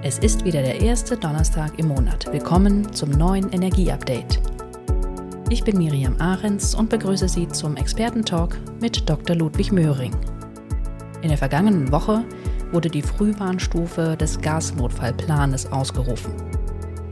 Es 0.00 0.16
ist 0.20 0.44
wieder 0.44 0.62
der 0.62 0.80
erste 0.80 1.16
Donnerstag 1.16 1.76
im 1.76 1.88
Monat. 1.88 2.32
Willkommen 2.32 2.92
zum 2.92 3.10
neuen 3.10 3.52
Energieupdate. 3.52 4.40
Ich 5.50 5.64
bin 5.64 5.76
Miriam 5.76 6.14
Ahrens 6.20 6.72
und 6.76 6.88
begrüße 6.88 7.28
Sie 7.28 7.48
zum 7.48 7.76
Expertentalk 7.76 8.60
mit 8.80 9.10
Dr. 9.10 9.34
Ludwig 9.34 9.72
Möhring. 9.72 10.12
In 11.22 11.30
der 11.30 11.36
vergangenen 11.36 11.90
Woche 11.90 12.24
wurde 12.70 12.88
die 12.88 13.02
Frühwarnstufe 13.02 14.16
des 14.16 14.40
Gasnotfallplanes 14.40 15.72
ausgerufen. 15.72 16.32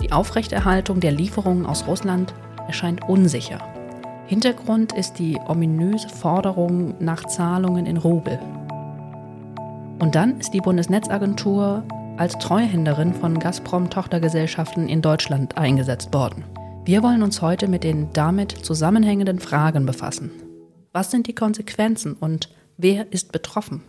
Die 0.00 0.12
Aufrechterhaltung 0.12 1.00
der 1.00 1.10
Lieferungen 1.10 1.66
aus 1.66 1.88
Russland 1.88 2.34
erscheint 2.68 3.02
unsicher. 3.08 3.58
Hintergrund 4.28 4.92
ist 4.92 5.14
die 5.18 5.36
ominöse 5.48 6.08
Forderung 6.08 6.94
nach 7.00 7.24
Zahlungen 7.24 7.84
in 7.84 7.96
Rubel. 7.96 8.38
Und 9.98 10.14
dann 10.14 10.38
ist 10.38 10.54
die 10.54 10.60
Bundesnetzagentur 10.60 11.82
als 12.16 12.38
Treuhänderin 12.38 13.12
von 13.12 13.38
Gazprom-Tochtergesellschaften 13.38 14.88
in 14.88 15.02
Deutschland 15.02 15.58
eingesetzt 15.58 16.14
worden. 16.14 16.44
Wir 16.84 17.02
wollen 17.02 17.22
uns 17.22 17.42
heute 17.42 17.68
mit 17.68 17.84
den 17.84 18.12
damit 18.12 18.52
zusammenhängenden 18.52 19.38
Fragen 19.38 19.86
befassen. 19.86 20.30
Was 20.92 21.10
sind 21.10 21.26
die 21.26 21.34
Konsequenzen 21.34 22.14
und 22.14 22.48
wer 22.78 23.12
ist 23.12 23.32
betroffen? 23.32 23.82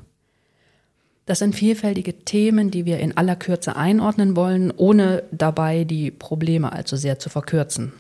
Das 1.26 1.40
sind 1.40 1.56
vielfältige 1.56 2.20
Themen, 2.20 2.72
die 2.72 2.86
wir 2.86 3.00
in 3.00 3.16
aller 3.18 3.36
Kürze 3.36 3.76
einordnen 3.76 4.36
wollen, 4.36 4.74
ohne 4.76 5.24
dabei 5.32 5.84
die 5.84 6.12
Probleme 6.12 6.72
allzu 6.72 6.96
sehr 6.96 7.20
zu 7.20 7.30
verkürzen. 7.30 7.94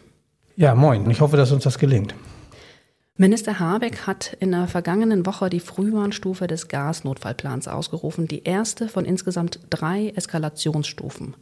Ja, 0.56 0.76
moin. 0.76 1.10
Ich 1.10 1.22
hoffe, 1.22 1.38
dass 1.38 1.52
uns 1.52 1.64
das 1.64 1.78
gelingt. 1.78 2.16
Minister 3.20 3.60
Habeck 3.60 4.06
hat 4.06 4.38
in 4.40 4.52
der 4.52 4.68
vergangenen 4.68 5.26
Woche 5.26 5.50
die 5.50 5.60
Frühwarnstufe 5.60 6.46
des 6.46 6.68
Gasnotfallplans 6.68 7.68
ausgerufen, 7.68 8.28
die 8.28 8.44
erste 8.44 8.88
von 8.88 9.06
insgesamt 9.06 9.60
drei 9.72 10.10
Eskalationsstufen. 10.16 11.36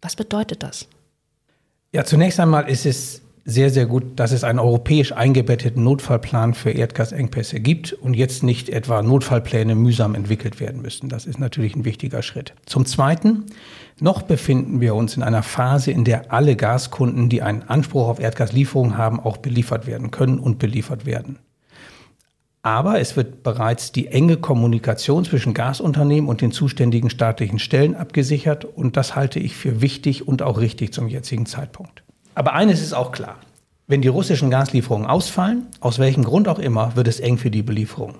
Was 0.00 0.14
bedeutet 0.14 0.62
das? 0.62 0.86
Ja, 1.90 2.04
zunächst 2.04 2.38
einmal 2.38 2.68
ist 2.68 2.86
es 2.86 3.22
sehr, 3.46 3.68
sehr 3.68 3.84
gut, 3.84 4.04
dass 4.16 4.32
es 4.32 4.42
einen 4.42 4.58
europäisch 4.58 5.12
eingebetteten 5.12 5.84
Notfallplan 5.84 6.54
für 6.54 6.70
Erdgasengpässe 6.70 7.60
gibt 7.60 7.92
und 7.92 8.14
jetzt 8.14 8.42
nicht 8.42 8.70
etwa 8.70 9.02
Notfallpläne 9.02 9.74
mühsam 9.74 10.14
entwickelt 10.14 10.60
werden 10.60 10.80
müssen. 10.80 11.10
Das 11.10 11.26
ist 11.26 11.38
natürlich 11.38 11.76
ein 11.76 11.84
wichtiger 11.84 12.22
Schritt. 12.22 12.54
Zum 12.64 12.86
Zweiten, 12.86 13.44
noch 14.00 14.22
befinden 14.22 14.80
wir 14.80 14.94
uns 14.94 15.16
in 15.16 15.22
einer 15.22 15.42
Phase, 15.42 15.90
in 15.90 16.04
der 16.04 16.32
alle 16.32 16.56
Gaskunden, 16.56 17.28
die 17.28 17.42
einen 17.42 17.62
Anspruch 17.62 18.08
auf 18.08 18.18
Erdgaslieferung 18.18 18.96
haben, 18.96 19.20
auch 19.20 19.36
beliefert 19.36 19.86
werden 19.86 20.10
können 20.10 20.38
und 20.38 20.58
beliefert 20.58 21.04
werden. 21.04 21.38
Aber 22.62 22.98
es 22.98 23.14
wird 23.14 23.42
bereits 23.42 23.92
die 23.92 24.06
enge 24.06 24.38
Kommunikation 24.38 25.26
zwischen 25.26 25.52
Gasunternehmen 25.52 26.30
und 26.30 26.40
den 26.40 26.50
zuständigen 26.50 27.10
staatlichen 27.10 27.58
Stellen 27.58 27.94
abgesichert 27.94 28.64
und 28.64 28.96
das 28.96 29.14
halte 29.14 29.38
ich 29.38 29.54
für 29.54 29.82
wichtig 29.82 30.26
und 30.26 30.40
auch 30.40 30.58
richtig 30.58 30.94
zum 30.94 31.08
jetzigen 31.08 31.44
Zeitpunkt. 31.44 32.03
Aber 32.34 32.52
eines 32.54 32.80
ist 32.80 32.92
auch 32.92 33.12
klar. 33.12 33.36
Wenn 33.86 34.00
die 34.00 34.08
russischen 34.08 34.50
Gaslieferungen 34.50 35.06
ausfallen, 35.06 35.66
aus 35.80 35.98
welchem 35.98 36.24
Grund 36.24 36.48
auch 36.48 36.58
immer, 36.58 36.96
wird 36.96 37.06
es 37.06 37.20
eng 37.20 37.36
für 37.36 37.50
die 37.50 37.62
Belieferung. 37.62 38.14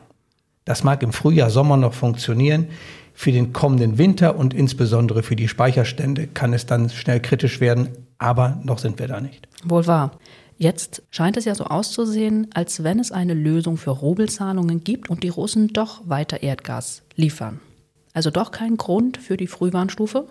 Das 0.64 0.84
mag 0.84 1.02
im 1.02 1.12
Frühjahr, 1.12 1.50
Sommer 1.50 1.76
noch 1.76 1.94
funktionieren. 1.94 2.68
Für 3.14 3.32
den 3.32 3.52
kommenden 3.52 3.96
Winter 3.96 4.36
und 4.36 4.54
insbesondere 4.54 5.22
für 5.22 5.36
die 5.36 5.48
Speicherstände 5.48 6.26
kann 6.26 6.52
es 6.52 6.66
dann 6.66 6.90
schnell 6.90 7.20
kritisch 7.20 7.60
werden, 7.60 7.88
aber 8.18 8.60
noch 8.64 8.78
sind 8.78 8.98
wir 8.98 9.08
da 9.08 9.20
nicht. 9.20 9.48
Wohl 9.64 9.86
wahr. 9.86 10.12
Jetzt 10.56 11.02
scheint 11.10 11.36
es 11.36 11.44
ja 11.44 11.54
so 11.54 11.64
auszusehen, 11.64 12.48
als 12.54 12.84
wenn 12.84 12.98
es 12.98 13.12
eine 13.12 13.34
Lösung 13.34 13.76
für 13.76 13.90
Rubelzahlungen 13.90 14.84
gibt 14.84 15.10
und 15.10 15.22
die 15.22 15.28
Russen 15.28 15.68
doch 15.68 16.02
weiter 16.08 16.42
Erdgas 16.42 17.02
liefern. 17.16 17.60
Also 18.12 18.30
doch 18.30 18.50
kein 18.50 18.76
Grund 18.76 19.16
für 19.16 19.36
die 19.36 19.48
Frühwarnstufe? 19.48 20.26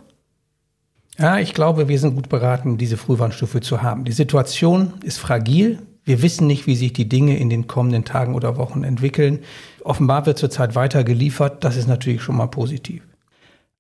Ja, 1.18 1.38
ich 1.38 1.54
glaube, 1.54 1.88
wir 1.88 2.00
sind 2.00 2.16
gut 2.16 2.30
beraten, 2.30 2.78
diese 2.78 2.98
Frühwarnstufe 2.98 3.62
zu 3.62 3.84
haben. 3.84 4.04
Die 4.04 4.12
Situation 4.12 4.94
ist 5.04 5.20
fragil. 5.20 5.80
Wir 6.04 6.22
wissen 6.22 6.48
nicht, 6.48 6.66
wie 6.66 6.76
sich 6.76 6.92
die 6.92 7.08
Dinge 7.08 7.38
in 7.38 7.50
den 7.50 7.68
kommenden 7.68 8.04
Tagen 8.04 8.34
oder 8.34 8.58
Wochen 8.58 8.84
entwickeln. 8.84 9.40
Offenbar 9.84 10.26
wird 10.26 10.38
zurzeit 10.38 10.76
weiter 10.76 11.04
geliefert. 11.04 11.64
Das 11.64 11.78
ist 11.78 11.88
natürlich 11.88 12.22
schon 12.24 12.36
mal 12.36 12.48
positiv. 12.48 13.04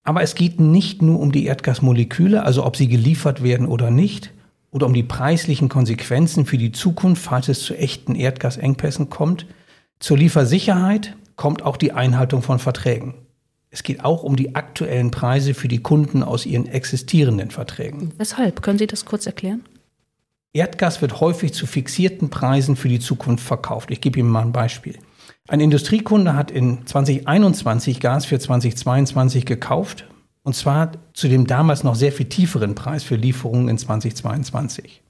Aber 0.03 0.21
es 0.21 0.35
geht 0.35 0.59
nicht 0.59 1.01
nur 1.01 1.19
um 1.19 1.31
die 1.31 1.45
Erdgasmoleküle, 1.45 2.43
also 2.43 2.65
ob 2.65 2.75
sie 2.75 2.87
geliefert 2.87 3.41
werden 3.41 3.67
oder 3.67 3.89
nicht, 3.89 4.31
oder 4.69 4.85
um 4.85 4.93
die 4.93 5.03
preislichen 5.03 5.69
Konsequenzen 5.69 6.45
für 6.45 6.57
die 6.57 6.71
Zukunft, 6.71 7.23
falls 7.23 7.47
es 7.47 7.61
zu 7.61 7.75
echten 7.75 8.15
Erdgasengpässen 8.15 9.09
kommt. 9.09 9.45
Zur 9.99 10.17
Liefersicherheit 10.17 11.15
kommt 11.35 11.63
auch 11.63 11.77
die 11.77 11.93
Einhaltung 11.93 12.41
von 12.41 12.59
Verträgen. 12.59 13.13
Es 13.73 13.81
geht 13.81 14.05
auch 14.05 14.21
um 14.21 14.35
die 14.35 14.53
aktuellen 14.53 15.09
Preise 15.09 15.55
für 15.55 15.67
die 15.67 15.81
Kunden 15.81 16.21
aus 16.21 16.45
ihren 16.45 16.67
existierenden 16.67 17.49
Verträgen. 17.49 18.13
Weshalb? 18.19 18.61
Können 18.61 18.77
Sie 18.77 18.85
das 18.85 19.03
kurz 19.03 19.25
erklären? 19.25 19.63
Erdgas 20.53 21.01
wird 21.01 21.19
häufig 21.19 21.55
zu 21.55 21.65
fixierten 21.65 22.29
Preisen 22.29 22.75
für 22.75 22.87
die 22.87 22.99
Zukunft 22.99 23.43
verkauft. 23.43 23.89
Ich 23.89 23.99
gebe 23.99 24.19
Ihnen 24.19 24.29
mal 24.29 24.43
ein 24.43 24.51
Beispiel. 24.51 24.99
Ein 25.47 25.59
Industriekunde 25.59 26.35
hat 26.35 26.51
in 26.51 26.85
2021 26.85 27.99
Gas 27.99 28.25
für 28.25 28.37
2022 28.37 29.43
gekauft, 29.43 30.05
und 30.43 30.53
zwar 30.55 30.91
zu 31.13 31.27
dem 31.27 31.47
damals 31.47 31.83
noch 31.83 31.95
sehr 31.95 32.11
viel 32.11 32.29
tieferen 32.29 32.75
Preis 32.75 33.03
für 33.03 33.15
Lieferungen 33.15 33.69
in 33.69 33.79
2022. 33.79 35.01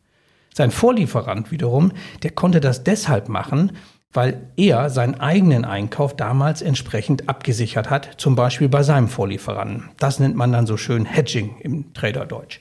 Sein 0.54 0.72
Vorlieferant 0.72 1.52
wiederum, 1.52 1.92
der 2.22 2.32
konnte 2.32 2.62
das 2.62 2.86
deshalb 2.86 3.28
machen, 3.28 3.74
weil 4.14 4.48
er 4.56 4.90
seinen 4.90 5.20
eigenen 5.20 5.66
Einkauf 5.66 6.16
damals 6.16 6.62
entsprechend 6.62 7.28
abgesichert 7.28 7.90
hat, 7.90 8.10
zum 8.18 8.36
Beispiel 8.36 8.70
bei 8.70 8.84
seinem 8.84 9.08
Vorlieferanten. 9.08 9.90
Das 9.98 10.20
nennt 10.20 10.36
man 10.36 10.52
dann 10.52 10.68
so 10.68 10.78
schön 10.78 11.06
Hedging 11.06 11.58
im 11.60 11.94
Traderdeutsch. 11.94 12.60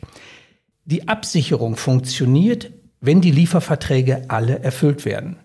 Die 0.84 1.08
Absicherung 1.08 1.76
funktioniert, 1.76 2.72
wenn 3.00 3.20
die 3.20 3.30
Lieferverträge 3.30 4.24
alle 4.28 4.60
erfüllt 4.60 5.04
werden. 5.04 5.36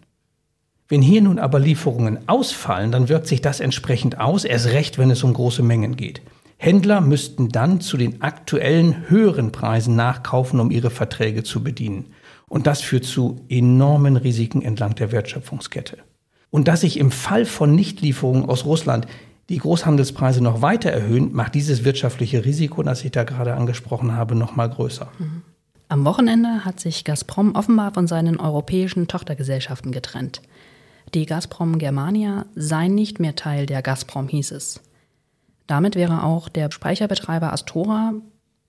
Wenn 0.88 1.02
hier 1.02 1.22
nun 1.22 1.38
aber 1.38 1.60
Lieferungen 1.60 2.30
ausfallen, 2.30 2.92
dann 2.92 3.10
wirkt 3.10 3.28
sich 3.28 3.42
das 3.42 3.60
entsprechend 3.60 4.20
aus, 4.20 4.46
erst 4.46 4.68
recht, 4.68 4.98
wenn 4.98 5.12
es 5.12 5.24
um 5.24 5.34
große 5.34 5.62
Mengen 5.62 5.98
geht. 5.98 6.22
Händler 6.58 7.02
müssten 7.02 7.50
dann 7.50 7.82
zu 7.82 7.98
den 7.98 8.22
aktuellen 8.22 9.10
höheren 9.10 9.52
Preisen 9.52 9.96
nachkaufen, 9.96 10.60
um 10.60 10.72
ihre 10.72 10.90
Verträge 10.90 11.44
zu 11.44 11.64
bedienen. 11.64 12.14
Und 12.50 12.68
das 12.68 12.82
führt 12.82 13.06
zu 13.06 13.42
enormen 13.50 14.18
Risiken 14.18 14.62
entlang 14.62 14.96
der 14.96 15.12
Wertschöpfungskette. 15.12 15.98
Und 16.50 16.68
dass 16.68 16.82
sich 16.82 16.98
im 16.98 17.12
Fall 17.12 17.46
von 17.46 17.76
Nichtlieferungen 17.76 18.46
aus 18.46 18.66
Russland 18.66 19.08
die 19.50 19.58
Großhandelspreise 19.58 20.42
noch 20.42 20.62
weiter 20.62 20.90
erhöhen, 20.90 21.34
macht 21.34 21.56
dieses 21.56 21.84
wirtschaftliche 21.84 22.46
Risiko, 22.46 22.84
das 22.84 23.04
ich 23.04 23.12
da 23.12 23.24
gerade 23.24 23.56
angesprochen 23.56 24.14
habe, 24.14 24.36
noch 24.36 24.56
mal 24.56 24.70
größer. 24.70 25.10
Mhm. 25.20 25.44
Am 25.90 26.04
Wochenende 26.04 26.66
hat 26.66 26.82
sich 26.82 27.06
Gazprom 27.06 27.56
offenbar 27.56 27.94
von 27.94 28.08
seinen 28.08 28.38
europäischen 28.38 29.08
Tochtergesellschaften 29.08 29.94
getrennt. 29.94 30.42
Die 31.14 31.26
Gazprom 31.26 31.78
Germania 31.80 32.46
sei 32.56 32.90
nicht 32.90 33.22
mehr 33.22 33.36
Teil 33.36 33.66
der 33.66 33.82
Gazprom, 33.82 34.28
hieß 34.28 34.52
es. 34.52 34.82
Damit 35.66 35.96
wäre 35.96 36.24
auch 36.24 36.50
der 36.50 36.72
Speicherbetreiber 36.72 37.54
Astora 37.54 38.14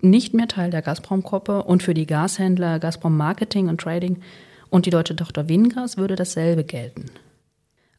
nicht 0.01 0.35
mehr 0.35 0.49
Teil 0.49 0.71
der 0.71 0.83
Gazprom-Gruppe 0.83 1.63
und 1.65 1.83
für 1.83 1.95
die 1.95 2.07
Gashändler 2.07 2.79
Gazprom 2.79 3.17
Marketing 3.17 3.69
und 3.69 3.81
Trading 3.81 4.21
und 4.71 4.87
die 4.87 4.91
deutsche 4.91 5.17
Tochter 5.17 5.49
Wingas 5.49 5.97
würde 5.97 6.17
dasselbe 6.17 6.65
gelten. 6.65 7.07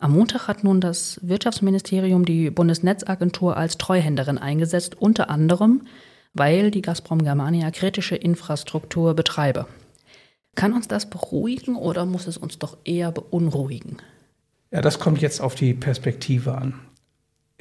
Am 0.02 0.14
Montag 0.14 0.48
hat 0.48 0.64
nun 0.64 0.80
das 0.80 1.20
Wirtschaftsministerium 1.24 2.24
die 2.24 2.50
Bundesnetzagentur 2.52 3.58
als 3.58 3.78
Treuhänderin 3.78 4.38
eingesetzt, 4.38 4.96
unter 5.02 5.30
anderem, 5.30 5.82
weil 6.34 6.72
die 6.72 6.82
Gazprom 6.82 7.22
Germania 7.22 7.70
kritische 7.72 8.16
Infrastruktur 8.16 9.14
betreibe. 9.14 9.68
Kann 10.56 10.74
uns 10.74 10.88
das 10.88 11.10
beruhigen 11.10 11.76
oder 11.76 12.06
muss 12.06 12.28
es 12.28 12.38
uns 12.38 12.60
doch 12.60 12.78
eher 12.86 13.12
beunruhigen? 13.12 13.98
Ja, 14.72 14.82
das 14.82 15.00
kommt 15.00 15.22
jetzt 15.22 15.42
auf 15.42 15.56
die 15.56 15.74
Perspektive 15.74 16.56
an. 16.56 16.80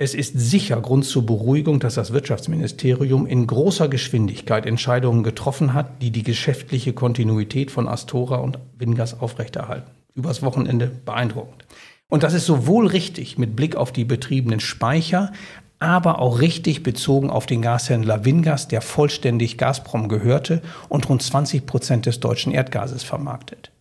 Es 0.01 0.15
ist 0.15 0.39
sicher 0.39 0.81
Grund 0.81 1.05
zur 1.07 1.27
Beruhigung, 1.27 1.81
dass 1.81 1.97
das 1.97 2.13
Wirtschaftsministerium 2.13 3.27
in 3.27 3.49
großer 3.49 3.89
Geschwindigkeit 3.89 4.65
Entscheidungen 4.65 5.25
getroffen 5.25 5.75
hat, 5.75 6.01
die 6.01 6.13
die 6.13 6.23
geschäftliche 6.23 6.93
Kontinuität 6.93 7.73
von 7.73 7.89
Astora 7.89 8.37
und 8.37 8.61
Wingas 8.79 9.19
aufrechterhalten. 9.19 9.91
Übers 10.15 10.41
Wochenende 10.41 10.87
beeindruckend. 10.87 11.65
Und 12.09 12.23
das 12.23 12.33
ist 12.33 12.47
sowohl 12.47 12.87
richtig 12.87 13.39
mit 13.39 13.57
Blick 13.57 13.75
auf 13.75 13.91
die 13.91 14.05
betriebenen 14.05 14.61
Speicher, 14.61 15.33
aber 15.81 16.21
auch 16.21 16.39
richtig 16.41 16.85
bezogen 16.85 17.29
auf 17.29 17.47
den 17.47 17.61
Gashändler 17.61 18.25
Wingas, 18.25 18.69
der 18.69 18.83
vollständig 18.83 19.59
Gazprom 19.59 20.09
gehörte 20.09 20.63
und 20.89 21.09
rund 21.09 21.23
20 21.23 21.67
Prozent 21.67 22.07
des 22.07 22.21
deutschen 22.21 22.53
Erdgases 22.53 23.03
vermarktet. 23.03 23.73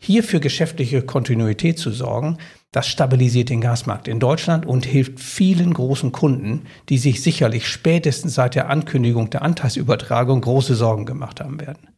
Hier 0.00 0.22
für 0.22 0.40
geschäftliche 0.40 1.02
Kontinuität 1.02 1.78
zu 1.78 1.90
sorgen, 1.90 2.38
das 2.70 2.86
stabilisiert 2.86 3.48
den 3.48 3.60
Gasmarkt 3.60 4.06
in 4.08 4.20
Deutschland 4.20 4.64
und 4.64 4.86
hilft 4.86 5.18
vielen 5.18 5.74
großen 5.74 6.12
Kunden, 6.12 6.62
die 6.88 6.98
sich 6.98 7.22
sicherlich 7.22 7.66
spätestens 7.66 8.34
seit 8.34 8.54
der 8.54 8.70
Ankündigung 8.70 9.28
der 9.30 9.42
Anteilsübertragung 9.42 10.40
große 10.40 10.76
Sorgen 10.76 11.04
gemacht 11.04 11.40
haben 11.40 11.60
werden. 11.60 11.88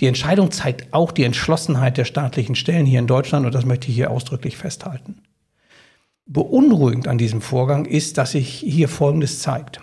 Die 0.00 0.06
Entscheidung 0.06 0.50
zeigt 0.50 0.92
auch 0.92 1.12
die 1.12 1.24
Entschlossenheit 1.24 1.96
der 1.96 2.04
staatlichen 2.04 2.56
Stellen 2.56 2.86
hier 2.86 2.98
in 2.98 3.06
Deutschland 3.06 3.46
und 3.46 3.54
das 3.54 3.64
möchte 3.64 3.88
ich 3.88 3.94
hier 3.94 4.10
ausdrücklich 4.10 4.56
festhalten. 4.56 5.22
Beunruhigend 6.26 7.08
an 7.08 7.18
diesem 7.18 7.40
Vorgang 7.40 7.84
ist, 7.84 8.18
dass 8.18 8.32
sich 8.32 8.48
hier 8.48 8.88
Folgendes 8.88 9.40
zeigt. 9.40 9.80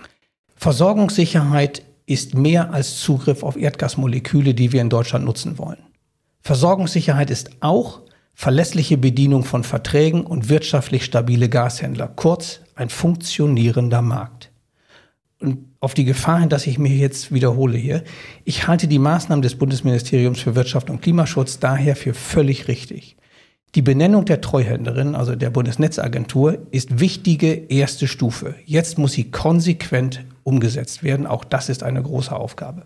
Versorgungssicherheit 0.56 1.84
ist 2.06 2.36
mehr 2.36 2.74
als 2.74 3.00
Zugriff 3.00 3.44
auf 3.44 3.56
Erdgasmoleküle, 3.56 4.54
die 4.54 4.74
wir 4.74 4.82
in 4.82 4.90
Deutschland 4.90 5.26
nutzen 5.26 5.58
wollen. 5.58 5.93
Versorgungssicherheit 6.44 7.30
ist 7.30 7.52
auch 7.62 8.02
verlässliche 8.34 8.98
Bedienung 8.98 9.46
von 9.46 9.64
Verträgen 9.64 10.26
und 10.26 10.50
wirtschaftlich 10.50 11.06
stabile 11.06 11.48
Gashändler, 11.48 12.10
kurz 12.10 12.60
ein 12.76 12.90
funktionierender 12.90 14.02
Markt. 14.02 14.52
Und 15.40 15.66
auf 15.80 15.94
die 15.94 16.06
Gefahr 16.06 16.40
hin, 16.40 16.50
dass 16.50 16.68
ich 16.68 16.78
mich 16.78 16.94
jetzt 16.94 17.34
wiederhole 17.34 17.78
hier, 17.78 18.04
ich 18.44 18.68
halte 18.68 18.88
die 18.88 19.00
Maßnahmen 19.00 19.42
des 19.42 19.58
Bundesministeriums 19.58 20.40
für 20.40 20.56
Wirtschaft 20.56 20.90
und 20.90 21.02
Klimaschutz 21.02 21.60
daher 21.60 21.96
für 21.96 22.14
völlig 22.14 22.68
richtig. 22.68 23.18
Die 23.76 23.82
Benennung 23.82 24.26
der 24.26 24.40
Treuhänderin, 24.40 25.16
also 25.16 25.36
der 25.36 25.50
Bundesnetzagentur, 25.50 26.68
ist 26.72 27.00
wichtige 27.00 27.54
erste 27.54 28.08
Stufe. 28.08 28.56
Jetzt 28.66 28.98
muss 28.98 29.14
sie 29.14 29.32
konsequent 29.32 30.24
umgesetzt 30.44 31.04
werden. 31.04 31.26
Auch 31.26 31.44
das 31.44 31.70
ist 31.70 31.84
eine 31.84 32.04
große 32.04 32.36
Aufgabe. 32.36 32.84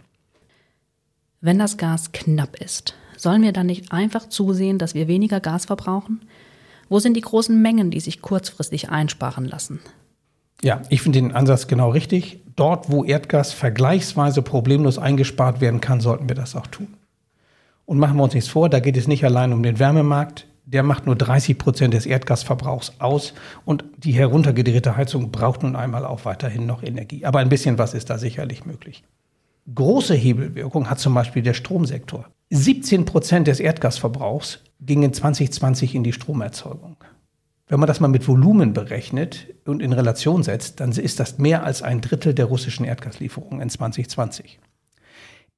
Wenn 1.41 1.59
das 1.59 1.77
Gas 1.77 2.11
knapp 2.13 2.55
ist, 2.61 2.95
sollen 3.17 3.41
wir 3.41 3.51
dann 3.51 3.65
nicht 3.65 3.91
einfach 3.91 4.29
zusehen, 4.29 4.77
dass 4.77 4.93
wir 4.93 5.09
weniger 5.09 5.41
Gas 5.41 5.65
verbrauchen? 5.65 6.21
Wo 6.87 6.99
sind 6.99 7.15
die 7.15 7.21
großen 7.21 7.61
Mengen, 7.61 7.91
die 7.91 7.99
sich 7.99 8.21
kurzfristig 8.21 8.89
einsparen 8.89 9.43
lassen? 9.43 9.81
Ja, 10.63 10.81
ich 10.89 11.01
finde 11.01 11.19
den 11.19 11.33
Ansatz 11.33 11.67
genau 11.67 11.89
richtig. 11.89 12.39
Dort, 12.55 12.89
wo 12.89 13.03
Erdgas 13.03 13.51
vergleichsweise 13.51 14.41
problemlos 14.41 14.97
eingespart 14.97 15.59
werden 15.59 15.81
kann, 15.81 15.99
sollten 15.99 16.29
wir 16.29 16.35
das 16.35 16.55
auch 16.55 16.67
tun. 16.67 16.93
Und 17.85 17.99
machen 17.99 18.17
wir 18.17 18.23
uns 18.23 18.33
nichts 18.33 18.49
vor, 18.49 18.69
da 18.69 18.79
geht 18.79 18.97
es 18.97 19.07
nicht 19.07 19.25
allein 19.25 19.51
um 19.51 19.63
den 19.63 19.79
Wärmemarkt 19.79 20.47
der 20.67 20.83
macht 20.83 21.05
nur 21.05 21.15
30 21.15 21.57
Prozent 21.57 21.93
des 21.93 22.05
Erdgasverbrauchs 22.05 22.95
aus 22.99 23.33
und 23.63 23.85
die 23.97 24.11
heruntergedrehte 24.11 24.97
Heizung 24.97 25.31
braucht 25.31 25.63
nun 25.63 25.77
einmal 25.77 26.05
auch 26.05 26.25
weiterhin 26.25 26.65
noch 26.65 26.83
Energie. 26.83 27.23
Aber 27.25 27.39
ein 27.39 27.47
bisschen 27.47 27.77
was 27.77 27.93
ist 27.93 28.09
da 28.09 28.17
sicherlich 28.17 28.65
möglich. 28.65 29.03
Große 29.73 30.13
Hebelwirkung 30.13 30.89
hat 30.89 30.99
zum 30.99 31.13
Beispiel 31.13 31.41
der 31.41 31.53
Stromsektor. 31.53 32.25
17 32.49 33.05
Prozent 33.05 33.47
des 33.47 33.59
Erdgasverbrauchs 33.59 34.59
gingen 34.79 35.11
2020 35.11 35.95
in 35.95 36.03
die 36.03 36.13
Stromerzeugung. 36.13 36.95
Wenn 37.67 37.79
man 37.79 37.87
das 37.87 37.99
mal 37.99 38.07
mit 38.07 38.25
Volumen 38.27 38.71
berechnet 38.71 39.47
und 39.65 39.81
in 39.81 39.91
Relation 39.91 40.43
setzt, 40.43 40.79
dann 40.79 40.91
ist 40.91 41.19
das 41.19 41.37
mehr 41.37 41.63
als 41.63 41.81
ein 41.81 41.99
Drittel 41.99 42.33
der 42.33 42.45
russischen 42.45 42.85
Erdgaslieferungen 42.85 43.59
in 43.59 43.69
2020. 43.69 44.59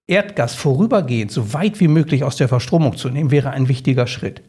Erdgas 0.08 0.56
vorübergehend 0.56 1.32
so 1.32 1.54
weit 1.54 1.80
wie 1.80 1.88
möglich 1.88 2.24
aus 2.24 2.36
der 2.36 2.48
Verstromung 2.48 2.98
zu 2.98 3.10
nehmen, 3.10 3.30
wäre 3.30 3.52
ein 3.52 3.68
wichtiger 3.68 4.08
Schritt. 4.08 4.42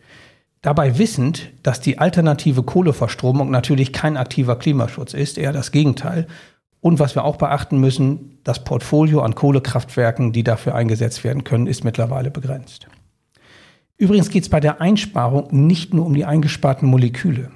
Dabei 0.62 0.98
wissend, 0.98 1.50
dass 1.62 1.82
die 1.82 1.98
alternative 1.98 2.62
Kohleverstromung 2.62 3.50
natürlich 3.50 3.92
kein 3.92 4.16
aktiver 4.16 4.56
Klimaschutz 4.56 5.12
ist, 5.12 5.36
eher 5.36 5.52
das 5.52 5.72
Gegenteil. 5.72 6.26
Und 6.80 6.98
was 6.98 7.14
wir 7.14 7.24
auch 7.24 7.36
beachten 7.36 7.78
müssen, 7.78 8.38
das 8.42 8.64
Portfolio 8.64 9.20
an 9.20 9.34
Kohlekraftwerken, 9.34 10.32
die 10.32 10.42
dafür 10.42 10.74
eingesetzt 10.74 11.24
werden 11.24 11.44
können, 11.44 11.66
ist 11.66 11.84
mittlerweile 11.84 12.30
begrenzt. 12.30 12.88
Übrigens 13.98 14.30
geht 14.30 14.44
es 14.44 14.48
bei 14.48 14.60
der 14.60 14.80
Einsparung 14.80 15.48
nicht 15.50 15.92
nur 15.92 16.06
um 16.06 16.14
die 16.14 16.24
eingesparten 16.24 16.88
Moleküle. 16.88 17.50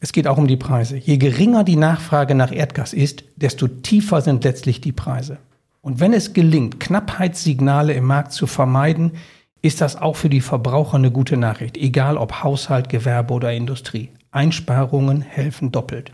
Es 0.00 0.12
geht 0.12 0.26
auch 0.26 0.38
um 0.38 0.46
die 0.46 0.56
Preise. 0.56 0.96
Je 0.96 1.18
geringer 1.18 1.62
die 1.62 1.76
Nachfrage 1.76 2.34
nach 2.34 2.52
Erdgas 2.52 2.94
ist, 2.94 3.24
desto 3.36 3.68
tiefer 3.68 4.22
sind 4.22 4.44
letztlich 4.44 4.80
die 4.80 4.92
Preise. 4.92 5.36
Und 5.82 6.00
wenn 6.00 6.14
es 6.14 6.32
gelingt, 6.32 6.80
Knappheitssignale 6.80 7.92
im 7.92 8.04
Markt 8.04 8.32
zu 8.32 8.46
vermeiden, 8.46 9.12
ist 9.60 9.82
das 9.82 9.96
auch 9.96 10.16
für 10.16 10.30
die 10.30 10.40
Verbraucher 10.40 10.96
eine 10.96 11.10
gute 11.10 11.36
Nachricht, 11.36 11.76
egal 11.76 12.16
ob 12.16 12.42
Haushalt, 12.42 12.88
Gewerbe 12.88 13.34
oder 13.34 13.52
Industrie. 13.52 14.08
Einsparungen 14.30 15.20
helfen 15.20 15.70
doppelt. 15.70 16.12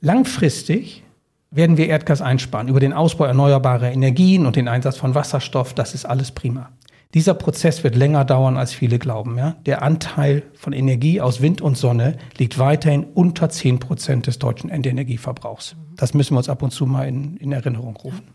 Langfristig 0.00 1.04
werden 1.50 1.76
wir 1.76 1.88
Erdgas 1.88 2.22
einsparen 2.22 2.68
über 2.68 2.80
den 2.80 2.92
Ausbau 2.92 3.24
erneuerbarer 3.24 3.90
Energien 3.90 4.46
und 4.46 4.56
den 4.56 4.68
Einsatz 4.68 4.96
von 4.96 5.14
Wasserstoff. 5.14 5.74
Das 5.74 5.94
ist 5.94 6.04
alles 6.04 6.30
prima. 6.30 6.70
Dieser 7.12 7.34
Prozess 7.34 7.82
wird 7.82 7.96
länger 7.96 8.24
dauern, 8.24 8.56
als 8.56 8.72
viele 8.72 9.00
glauben. 9.00 9.36
Ja? 9.36 9.56
Der 9.66 9.82
Anteil 9.82 10.44
von 10.54 10.72
Energie 10.72 11.20
aus 11.20 11.40
Wind 11.40 11.60
und 11.60 11.76
Sonne 11.76 12.16
liegt 12.38 12.60
weiterhin 12.60 13.02
unter 13.02 13.48
10 13.48 13.80
Prozent 13.80 14.28
des 14.28 14.38
deutschen 14.38 14.70
Endenergieverbrauchs. 14.70 15.74
Das 15.96 16.14
müssen 16.14 16.34
wir 16.34 16.38
uns 16.38 16.48
ab 16.48 16.62
und 16.62 16.70
zu 16.70 16.86
mal 16.86 17.08
in, 17.08 17.36
in 17.38 17.50
Erinnerung 17.50 17.96
rufen. 17.96 18.28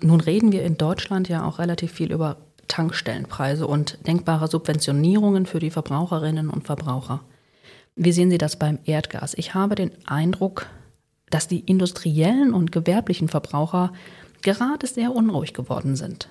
Nun 0.00 0.20
reden 0.20 0.52
wir 0.52 0.62
in 0.62 0.76
Deutschland 0.76 1.28
ja 1.28 1.44
auch 1.44 1.58
relativ 1.58 1.90
viel 1.90 2.12
über 2.12 2.36
Tankstellenpreise 2.68 3.66
und 3.66 4.06
denkbare 4.06 4.46
Subventionierungen 4.46 5.44
für 5.46 5.58
die 5.58 5.70
Verbraucherinnen 5.70 6.50
und 6.50 6.64
Verbraucher. 6.64 7.22
Wie 7.96 8.12
sehen 8.12 8.30
Sie 8.30 8.38
das 8.38 8.56
beim 8.56 8.78
Erdgas? 8.84 9.34
Ich 9.36 9.54
habe 9.54 9.74
den 9.74 9.90
Eindruck, 10.06 10.66
dass 11.30 11.48
die 11.48 11.60
industriellen 11.60 12.54
und 12.54 12.72
gewerblichen 12.72 13.28
Verbraucher 13.28 13.92
gerade 14.42 14.86
sehr 14.86 15.14
unruhig 15.14 15.54
geworden 15.54 15.96
sind. 15.96 16.28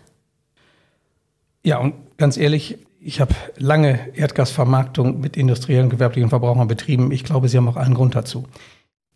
Ja, 1.64 1.80
und 1.80 1.96
ganz 2.18 2.38
ehrlich, 2.38 2.78
ich 3.00 3.20
habe 3.20 3.36
lange 3.58 4.16
Erdgasvermarktung 4.16 5.20
mit 5.20 5.38
industriellen 5.38 5.86
und 5.86 5.90
gewerblichen 5.90 6.30
Verbrauchern 6.30 6.68
betrieben. 6.68 7.12
Ich 7.12 7.24
glaube, 7.24 7.50
Sie 7.50 7.58
haben 7.58 7.68
auch 7.68 7.76
allen 7.76 7.94
Grund 7.94 8.16
dazu. 8.16 8.46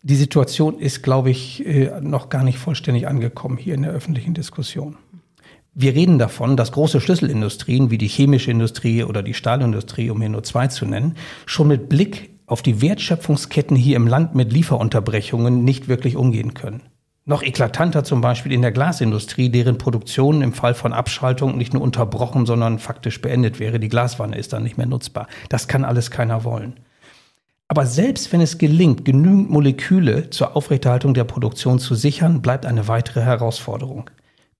Die 0.02 0.16
Situation 0.16 0.78
ist, 0.78 1.02
glaube 1.02 1.30
ich, 1.30 1.64
äh, 1.64 2.00
noch 2.00 2.28
gar 2.28 2.42
nicht 2.42 2.58
vollständig 2.58 3.06
angekommen 3.06 3.56
hier 3.56 3.74
in 3.74 3.82
der 3.82 3.92
öffentlichen 3.92 4.34
Diskussion. 4.34 4.96
Wir 5.74 5.94
reden 5.94 6.18
davon, 6.18 6.56
dass 6.56 6.72
große 6.72 7.00
Schlüsselindustrien 7.00 7.90
wie 7.90 7.98
die 7.98 8.08
chemische 8.08 8.50
Industrie 8.50 9.04
oder 9.04 9.22
die 9.22 9.32
Stahlindustrie, 9.32 10.10
um 10.10 10.20
hier 10.20 10.28
nur 10.28 10.42
zwei 10.42 10.66
zu 10.66 10.84
nennen, 10.84 11.16
schon 11.46 11.68
mit 11.68 11.88
Blick 11.88 12.31
auf 12.52 12.62
die 12.62 12.80
Wertschöpfungsketten 12.80 13.76
hier 13.76 13.96
im 13.96 14.06
Land 14.06 14.34
mit 14.34 14.52
Lieferunterbrechungen 14.52 15.64
nicht 15.64 15.88
wirklich 15.88 16.16
umgehen 16.16 16.54
können. 16.54 16.82
Noch 17.24 17.42
eklatanter 17.42 18.04
zum 18.04 18.20
Beispiel 18.20 18.52
in 18.52 18.62
der 18.62 18.72
Glasindustrie, 18.72 19.48
deren 19.48 19.78
Produktion 19.78 20.42
im 20.42 20.52
Fall 20.52 20.74
von 20.74 20.92
Abschaltung 20.92 21.56
nicht 21.56 21.72
nur 21.72 21.82
unterbrochen, 21.82 22.46
sondern 22.46 22.78
faktisch 22.78 23.20
beendet 23.20 23.58
wäre. 23.58 23.80
Die 23.80 23.88
Glaswanne 23.88 24.36
ist 24.36 24.52
dann 24.52 24.64
nicht 24.64 24.76
mehr 24.76 24.86
nutzbar. 24.86 25.28
Das 25.48 25.66
kann 25.66 25.84
alles 25.84 26.10
keiner 26.10 26.44
wollen. 26.44 26.74
Aber 27.68 27.86
selbst 27.86 28.32
wenn 28.32 28.40
es 28.40 28.58
gelingt, 28.58 29.04
genügend 29.04 29.50
Moleküle 29.50 30.30
zur 30.30 30.56
Aufrechterhaltung 30.56 31.14
der 31.14 31.24
Produktion 31.24 31.78
zu 31.78 31.94
sichern, 31.94 32.42
bleibt 32.42 32.66
eine 32.66 32.86
weitere 32.86 33.22
Herausforderung 33.22 34.10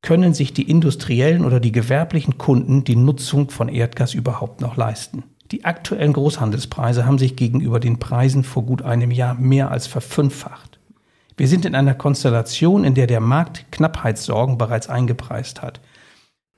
können 0.02 0.34
sich 0.34 0.52
die 0.52 0.68
industriellen 0.68 1.44
oder 1.44 1.60
die 1.60 1.72
gewerblichen 1.72 2.36
Kunden 2.36 2.84
die 2.84 2.96
Nutzung 2.96 3.50
von 3.50 3.68
Erdgas 3.68 4.14
überhaupt 4.14 4.60
noch 4.60 4.76
leisten. 4.76 5.22
Die 5.52 5.66
aktuellen 5.66 6.14
Großhandelspreise 6.14 7.04
haben 7.04 7.18
sich 7.18 7.36
gegenüber 7.36 7.78
den 7.78 7.98
Preisen 7.98 8.42
vor 8.42 8.64
gut 8.64 8.80
einem 8.80 9.10
Jahr 9.10 9.34
mehr 9.34 9.70
als 9.70 9.86
verfünffacht. 9.86 10.80
Wir 11.36 11.46
sind 11.46 11.66
in 11.66 11.74
einer 11.74 11.94
Konstellation, 11.94 12.84
in 12.84 12.94
der 12.94 13.06
der 13.06 13.20
Markt 13.20 13.70
Knappheitssorgen 13.70 14.56
bereits 14.56 14.88
eingepreist 14.88 15.60
hat. 15.60 15.80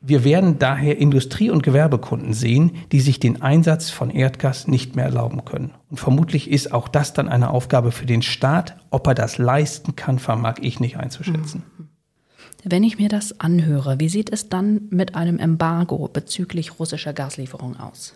Wir 0.01 0.23
werden 0.23 0.61
daher 0.61 0.99
Industrie- 0.99 1.51
und 1.51 1.65
Gewerbekunden 1.65 2.35
sehen, 2.35 2.73
die 2.93 3.01
sich 3.01 3.19
den 3.19 3.43
Einsatz 3.43 3.91
von 3.91 4.11
Erdgas 4.11 4.69
nicht 4.69 4.95
mehr 4.95 5.07
erlauben 5.07 5.45
können. 5.45 5.73
Und 5.91 5.99
vermutlich 5.99 6.49
ist 6.49 6.73
auch 6.73 6.87
das 6.87 7.15
dann 7.15 7.29
eine 7.29 7.51
Aufgabe 7.51 7.91
für 7.91 8.07
den 8.07 8.23
Staat. 8.23 8.77
Ob 8.91 9.09
er 9.09 9.15
das 9.15 9.39
leisten 9.39 9.97
kann, 9.97 10.21
vermag 10.21 10.57
ich 10.61 10.79
nicht 10.79 10.99
einzuschätzen. 10.99 11.65
Mhm. 11.79 11.89
Wenn 12.63 12.85
ich 12.85 12.99
mir 12.99 13.09
das 13.09 13.41
anhöre, 13.41 13.99
wie 13.99 14.09
sieht 14.09 14.33
es 14.33 14.49
dann 14.49 14.83
mit 14.91 15.17
einem 15.17 15.39
Embargo 15.39 16.09
bezüglich 16.13 16.79
russischer 16.79 17.13
Gaslieferungen 17.13 17.79
aus? 17.79 18.15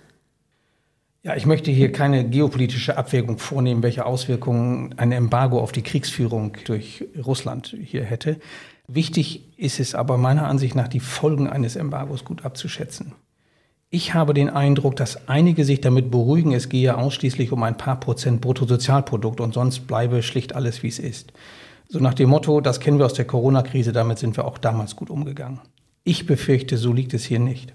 Ja, 1.24 1.34
ich 1.34 1.46
möchte 1.46 1.70
hier 1.70 1.90
keine 1.90 2.28
geopolitische 2.28 2.96
Abwägung 2.96 3.38
vornehmen, 3.38 3.82
welche 3.82 4.06
Auswirkungen 4.06 4.94
ein 4.98 5.10
Embargo 5.10 5.60
auf 5.60 5.72
die 5.72 5.82
Kriegsführung 5.82 6.56
durch 6.64 7.04
Russland 7.24 7.76
hier 7.82 8.04
hätte. 8.04 8.38
Wichtig 8.86 9.58
ist 9.58 9.80
es 9.80 9.94
aber 9.94 10.16
meiner 10.16 10.46
Ansicht 10.46 10.74
nach, 10.74 10.88
die 10.88 11.00
Folgen 11.00 11.48
eines 11.48 11.76
Embargos 11.76 12.24
gut 12.24 12.44
abzuschätzen. 12.44 13.14
Ich 13.90 14.14
habe 14.14 14.32
den 14.32 14.48
Eindruck, 14.48 14.96
dass 14.96 15.28
einige 15.28 15.64
sich 15.64 15.80
damit 15.80 16.10
beruhigen, 16.10 16.52
es 16.52 16.68
gehe 16.68 16.96
ausschließlich 16.96 17.52
um 17.52 17.62
ein 17.62 17.76
paar 17.76 17.98
Prozent 17.98 18.40
Bruttosozialprodukt 18.40 19.40
und 19.40 19.54
sonst 19.54 19.86
bleibe 19.86 20.22
schlicht 20.22 20.54
alles, 20.54 20.82
wie 20.82 20.88
es 20.88 20.98
ist. 20.98 21.32
So 21.88 21.98
nach 21.98 22.14
dem 22.14 22.28
Motto, 22.28 22.60
das 22.60 22.80
kennen 22.80 22.98
wir 22.98 23.06
aus 23.06 23.14
der 23.14 23.24
Corona-Krise, 23.24 23.92
damit 23.92 24.18
sind 24.18 24.36
wir 24.36 24.44
auch 24.44 24.58
damals 24.58 24.94
gut 24.94 25.10
umgegangen. 25.10 25.60
Ich 26.04 26.26
befürchte, 26.26 26.76
so 26.76 26.92
liegt 26.92 27.12
es 27.12 27.24
hier 27.24 27.40
nicht. 27.40 27.72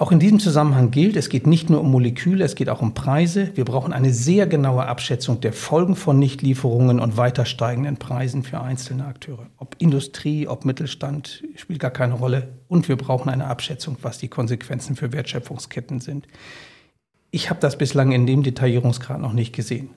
Auch 0.00 0.12
in 0.12 0.20
diesem 0.20 0.38
Zusammenhang 0.38 0.92
gilt, 0.92 1.16
es 1.16 1.28
geht 1.28 1.48
nicht 1.48 1.70
nur 1.70 1.80
um 1.80 1.90
Moleküle, 1.90 2.44
es 2.44 2.54
geht 2.54 2.68
auch 2.68 2.82
um 2.82 2.94
Preise. 2.94 3.50
Wir 3.56 3.64
brauchen 3.64 3.92
eine 3.92 4.14
sehr 4.14 4.46
genaue 4.46 4.86
Abschätzung 4.86 5.40
der 5.40 5.52
Folgen 5.52 5.96
von 5.96 6.20
Nichtlieferungen 6.20 7.00
und 7.00 7.16
weiter 7.16 7.44
steigenden 7.44 7.96
Preisen 7.96 8.44
für 8.44 8.60
einzelne 8.60 9.06
Akteure. 9.06 9.48
Ob 9.56 9.74
Industrie, 9.80 10.46
ob 10.46 10.64
Mittelstand, 10.64 11.42
spielt 11.56 11.80
gar 11.80 11.90
keine 11.90 12.14
Rolle. 12.14 12.46
Und 12.68 12.88
wir 12.88 12.94
brauchen 12.94 13.28
eine 13.28 13.48
Abschätzung, 13.48 13.96
was 14.00 14.18
die 14.18 14.28
Konsequenzen 14.28 14.94
für 14.94 15.12
Wertschöpfungsketten 15.12 15.98
sind. 15.98 16.28
Ich 17.32 17.50
habe 17.50 17.58
das 17.58 17.76
bislang 17.76 18.12
in 18.12 18.24
dem 18.24 18.44
Detaillierungsgrad 18.44 19.20
noch 19.20 19.32
nicht 19.32 19.52
gesehen. 19.52 19.90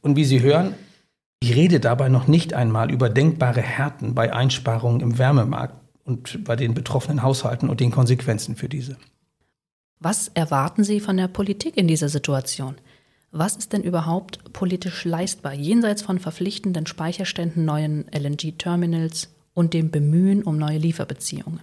Und 0.00 0.16
wie 0.16 0.24
Sie 0.24 0.40
hören, 0.40 0.74
ich 1.40 1.54
rede 1.54 1.78
dabei 1.78 2.08
noch 2.08 2.26
nicht 2.26 2.54
einmal 2.54 2.90
über 2.90 3.10
denkbare 3.10 3.60
Härten 3.60 4.14
bei 4.14 4.32
Einsparungen 4.32 5.02
im 5.02 5.18
Wärmemarkt 5.18 5.74
und 6.04 6.42
bei 6.44 6.56
den 6.56 6.72
betroffenen 6.72 7.22
Haushalten 7.22 7.68
und 7.68 7.80
den 7.80 7.90
Konsequenzen 7.90 8.56
für 8.56 8.70
diese. 8.70 8.96
Was 10.04 10.26
erwarten 10.34 10.82
Sie 10.82 10.98
von 10.98 11.16
der 11.16 11.28
Politik 11.28 11.76
in 11.76 11.86
dieser 11.86 12.08
Situation? 12.08 12.74
Was 13.30 13.54
ist 13.54 13.72
denn 13.72 13.84
überhaupt 13.84 14.52
politisch 14.52 15.04
leistbar, 15.04 15.54
jenseits 15.54 16.02
von 16.02 16.18
verpflichtenden 16.18 16.86
Speicherständen, 16.86 17.64
neuen 17.64 18.06
LNG-Terminals 18.12 19.28
und 19.54 19.74
dem 19.74 19.92
Bemühen 19.92 20.42
um 20.42 20.58
neue 20.58 20.78
Lieferbeziehungen. 20.78 21.60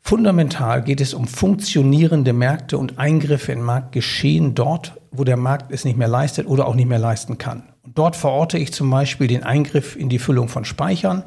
Fundamental 0.00 0.84
geht 0.84 1.00
es 1.00 1.12
um 1.12 1.26
funktionierende 1.26 2.32
Märkte 2.32 2.78
und 2.78 2.98
Eingriffe 2.98 3.50
in 3.50 3.62
Marktgeschehen 3.62 4.54
dort, 4.54 5.00
wo 5.10 5.24
der 5.24 5.36
Markt 5.36 5.72
es 5.72 5.84
nicht 5.84 5.96
mehr 5.96 6.06
leistet 6.06 6.46
oder 6.46 6.68
auch 6.68 6.76
nicht 6.76 6.88
mehr 6.88 7.00
leisten 7.00 7.36
kann. 7.36 7.64
Und 7.82 7.98
dort 7.98 8.14
verorte 8.14 8.58
ich 8.58 8.72
zum 8.72 8.88
Beispiel 8.90 9.26
den 9.26 9.42
Eingriff 9.42 9.96
in 9.96 10.08
die 10.08 10.20
Füllung 10.20 10.46
von 10.46 10.64
Speichern, 10.64 11.24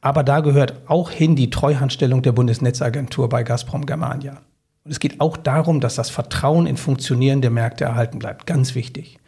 aber 0.00 0.22
da 0.22 0.40
gehört 0.40 0.82
auch 0.86 1.10
hin 1.10 1.36
die 1.36 1.50
Treuhandstellung 1.50 2.22
der 2.22 2.32
Bundesnetzagentur 2.32 3.28
bei 3.28 3.42
Gazprom 3.42 3.84
Germania. 3.84 4.40
Und 4.84 4.90
es 4.90 5.00
geht 5.00 5.20
auch 5.20 5.38
darum, 5.38 5.80
dass 5.80 5.94
das 5.94 6.10
Vertrauen 6.10 6.66
in 6.66 6.76
funktionierende 6.76 7.48
Märkte 7.48 7.84
erhalten 7.84 8.18
bleibt. 8.18 8.46
Ganz 8.46 8.74
wichtig. 8.74 9.18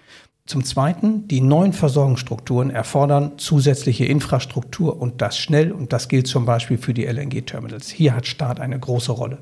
Zum 0.45 0.65
Zweiten, 0.65 1.27
die 1.29 1.41
neuen 1.41 1.73
Versorgungsstrukturen 1.73 2.71
erfordern 2.71 3.39
zusätzliche 3.39 4.05
Infrastruktur 4.05 5.01
und 5.01 5.23
das 5.23 5.39
schnell. 5.39 5.73
Und 5.73 5.95
das 5.95 6.09
gilt 6.09 6.27
zum 6.27 6.45
Beispiel 6.45 6.77
für 6.77 6.93
die 6.93 7.07
LNG-Terminals. 7.07 7.89
Hier 7.89 8.15
hat 8.15 8.27
Staat 8.27 8.61
eine 8.61 8.79
große 8.79 9.13
Rolle. 9.13 9.39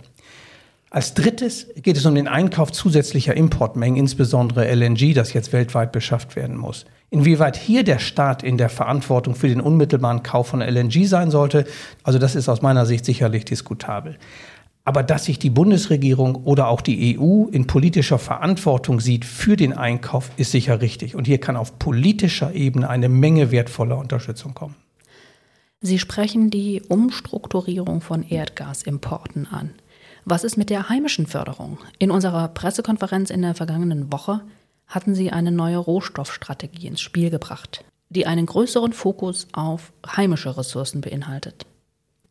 Als 0.88 1.12
drittes 1.12 1.66
geht 1.74 1.96
es 1.96 2.06
um 2.06 2.14
den 2.14 2.28
Einkauf 2.28 2.70
zusätzlicher 2.70 3.36
Importmengen, 3.36 3.98
insbesondere 3.98 4.72
LNG, 4.72 5.12
das 5.12 5.32
jetzt 5.32 5.52
weltweit 5.52 5.90
beschafft 5.90 6.36
werden 6.36 6.56
muss. 6.56 6.86
Inwieweit 7.10 7.56
hier 7.56 7.82
der 7.82 7.98
Staat 7.98 8.44
in 8.44 8.58
der 8.58 8.68
Verantwortung 8.68 9.34
für 9.34 9.48
den 9.48 9.60
unmittelbaren 9.60 10.22
Kauf 10.22 10.46
von 10.46 10.60
LNG 10.60 11.06
sein 11.06 11.32
sollte, 11.32 11.64
also 12.04 12.20
das 12.20 12.36
ist 12.36 12.48
aus 12.48 12.62
meiner 12.62 12.86
Sicht 12.86 13.04
sicherlich 13.04 13.44
diskutabel. 13.44 14.18
Aber 14.84 15.02
dass 15.02 15.24
sich 15.24 15.38
die 15.38 15.50
Bundesregierung 15.50 16.36
oder 16.44 16.68
auch 16.68 16.82
die 16.82 17.18
EU 17.18 17.46
in 17.46 17.66
politischer 17.66 18.18
Verantwortung 18.18 19.00
sieht 19.00 19.24
für 19.24 19.56
den 19.56 19.72
Einkauf, 19.72 20.30
ist 20.36 20.50
sicher 20.50 20.82
richtig. 20.82 21.14
Und 21.16 21.26
hier 21.26 21.38
kann 21.38 21.56
auf 21.56 21.78
politischer 21.78 22.54
Ebene 22.54 22.90
eine 22.90 23.08
Menge 23.08 23.50
wertvoller 23.50 23.96
Unterstützung 23.96 24.52
kommen. 24.52 24.76
Sie 25.80 25.98
sprechen 25.98 26.50
die 26.50 26.82
Umstrukturierung 26.88 28.02
von 28.02 28.22
Erdgasimporten 28.22 29.46
an. 29.50 29.70
Was 30.26 30.44
ist 30.44 30.56
mit 30.56 30.70
der 30.70 30.88
heimischen 30.88 31.26
Förderung? 31.26 31.78
In 31.98 32.10
unserer 32.10 32.48
Pressekonferenz 32.48 33.30
in 33.30 33.42
der 33.42 33.54
vergangenen 33.54 34.12
Woche 34.12 34.42
hatten 34.86 35.14
sie 35.14 35.30
eine 35.30 35.50
neue 35.50 35.78
Rohstoffstrategie 35.78 36.86
ins 36.86 37.00
Spiel 37.00 37.30
gebracht, 37.30 37.84
die 38.08 38.26
einen 38.26 38.46
größeren 38.46 38.92
Fokus 38.92 39.46
auf 39.52 39.92
heimische 40.06 40.56
Ressourcen 40.56 41.00
beinhaltet. 41.00 41.66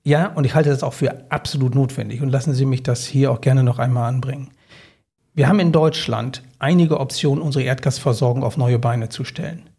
Ja, 0.06 0.28
und 0.28 0.44
ich 0.44 0.54
halte 0.54 0.70
das 0.70 0.84
auch 0.84 0.94
für 0.94 1.32
absolut 1.32 1.76
notwendig 1.76 2.22
und 2.22 2.30
lassen 2.30 2.54
Sie 2.54 2.66
mich 2.66 2.84
das 2.84 3.06
hier 3.06 3.32
auch 3.32 3.40
gerne 3.40 3.64
noch 3.64 3.80
einmal 3.80 4.10
anbringen. 4.10 4.52
Wir 5.34 5.48
haben 5.48 5.60
in 5.60 5.72
Deutschland 5.72 6.44
einige 6.60 7.00
Optionen, 7.00 7.42
unsere 7.42 7.64
Erdgasversorgung 7.64 8.44
auf 8.44 8.58
neue 8.58 8.80
Beine 8.80 9.10
zu 9.10 9.24
stellen. 9.24 9.70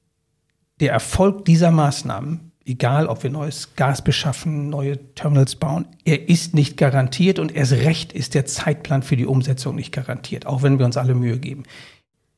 Der 0.81 0.93
Erfolg 0.93 1.45
dieser 1.45 1.71
Maßnahmen, 1.71 2.53
egal 2.65 3.07
ob 3.07 3.23
wir 3.23 3.31
neues 3.31 3.77
Gas 3.77 4.03
beschaffen, 4.03 4.71
neue 4.71 5.15
Terminals 5.15 5.57
bauen, 5.57 5.87
er 6.05 6.29
ist 6.29 6.55
nicht 6.55 6.79
garantiert 6.79 7.39
und 7.39 7.55
erst 7.55 7.73
recht 7.73 8.13
ist 8.13 8.35
der 8.35 8.47
Zeitplan 8.47 9.03
für 9.03 9.17
die 9.17 9.27
Umsetzung 9.27 9.77
nicht 9.77 9.93
garantiert, 9.93 10.47
auch 10.47 10.63
wenn 10.63 10.79
wir 10.79 10.87
uns 10.87 10.97
alle 10.97 11.15
Mühe 11.15 11.39
geben. 11.39 11.65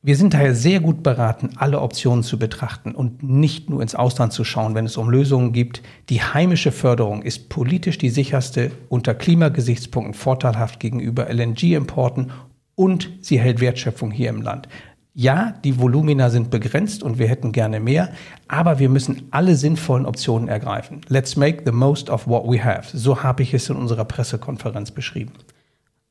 Wir 0.07 0.15
sind 0.15 0.33
daher 0.33 0.55
sehr 0.55 0.79
gut 0.79 1.03
beraten, 1.03 1.49
alle 1.57 1.81
Optionen 1.81 2.23
zu 2.23 2.39
betrachten 2.39 2.95
und 2.95 3.23
nicht 3.23 3.69
nur 3.69 3.81
ins 3.81 3.93
Ausland 3.93 4.31
zu 4.31 4.45
schauen, 4.45 4.73
wenn 4.73 4.85
es 4.85 4.95
um 4.95 5.09
Lösungen 5.09 5.51
gibt. 5.51 5.81
Die 6.07 6.21
heimische 6.21 6.71
Förderung 6.71 7.23
ist 7.23 7.49
politisch 7.49 7.97
die 7.97 8.09
sicherste, 8.09 8.71
unter 8.87 9.13
Klimagesichtspunkten 9.13 10.13
vorteilhaft 10.13 10.79
gegenüber 10.79 11.27
LNG-Importen 11.29 12.31
und 12.75 13.09
sie 13.19 13.37
hält 13.37 13.59
Wertschöpfung 13.59 14.11
hier 14.11 14.29
im 14.29 14.41
Land. 14.41 14.69
Ja, 15.13 15.55
die 15.65 15.77
Volumina 15.77 16.29
sind 16.29 16.51
begrenzt 16.51 17.03
und 17.03 17.19
wir 17.19 17.27
hätten 17.27 17.51
gerne 17.51 17.81
mehr, 17.81 18.13
aber 18.47 18.79
wir 18.79 18.87
müssen 18.87 19.27
alle 19.31 19.57
sinnvollen 19.57 20.05
Optionen 20.05 20.47
ergreifen. 20.47 21.01
Let's 21.09 21.35
make 21.35 21.63
the 21.65 21.73
most 21.73 22.09
of 22.09 22.27
what 22.27 22.45
we 22.49 22.63
have. 22.63 22.97
So 22.97 23.23
habe 23.23 23.43
ich 23.43 23.53
es 23.53 23.69
in 23.69 23.75
unserer 23.75 24.05
Pressekonferenz 24.05 24.91
beschrieben. 24.91 25.33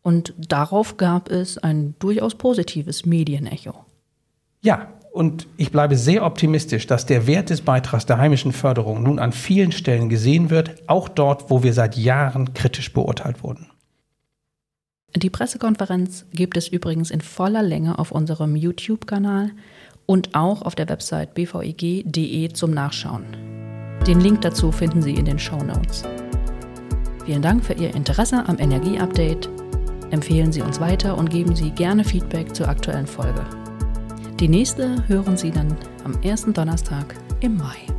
Und 0.02 0.34
darauf 0.36 0.98
gab 0.98 1.30
es 1.30 1.56
ein 1.56 1.94
durchaus 1.98 2.34
positives 2.34 3.06
Medienecho. 3.06 3.85
Ja, 4.62 4.88
und 5.12 5.46
ich 5.56 5.72
bleibe 5.72 5.96
sehr 5.96 6.24
optimistisch, 6.24 6.86
dass 6.86 7.06
der 7.06 7.26
Wert 7.26 7.50
des 7.50 7.62
Beitrags 7.62 8.06
der 8.06 8.18
heimischen 8.18 8.52
Förderung 8.52 9.02
nun 9.02 9.18
an 9.18 9.32
vielen 9.32 9.72
Stellen 9.72 10.08
gesehen 10.08 10.50
wird, 10.50 10.88
auch 10.88 11.08
dort, 11.08 11.50
wo 11.50 11.62
wir 11.62 11.72
seit 11.72 11.96
Jahren 11.96 12.52
kritisch 12.54 12.92
beurteilt 12.92 13.42
wurden. 13.42 13.68
Die 15.14 15.30
Pressekonferenz 15.30 16.26
gibt 16.32 16.58
es 16.58 16.68
übrigens 16.68 17.10
in 17.10 17.22
voller 17.22 17.62
Länge 17.62 17.98
auf 17.98 18.12
unserem 18.12 18.54
YouTube-Kanal 18.54 19.52
und 20.04 20.34
auch 20.34 20.62
auf 20.62 20.74
der 20.74 20.88
Website 20.88 21.32
bveg.de 21.34 22.52
zum 22.52 22.72
Nachschauen. 22.72 23.24
Den 24.06 24.20
Link 24.20 24.42
dazu 24.42 24.70
finden 24.70 25.00
Sie 25.00 25.14
in 25.14 25.24
den 25.24 25.38
Show 25.38 25.62
Notes. 25.62 26.02
Vielen 27.24 27.42
Dank 27.42 27.64
für 27.64 27.72
Ihr 27.72 27.94
Interesse 27.94 28.44
am 28.46 28.58
Energie-Update 28.58 29.48
Empfehlen 30.10 30.52
Sie 30.52 30.62
uns 30.62 30.80
weiter 30.80 31.16
und 31.18 31.30
geben 31.30 31.56
Sie 31.56 31.70
gerne 31.70 32.04
Feedback 32.04 32.54
zur 32.54 32.68
aktuellen 32.68 33.06
Folge. 33.06 33.44
Die 34.40 34.48
nächste 34.48 35.08
hören 35.08 35.38
Sie 35.38 35.50
dann 35.50 35.74
am 36.04 36.20
ersten 36.20 36.52
Donnerstag 36.52 37.14
im 37.40 37.56
Mai. 37.56 37.95